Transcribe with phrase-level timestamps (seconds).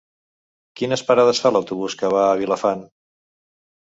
[0.79, 2.83] Quines parades fa l'autobús que va a Vilafant?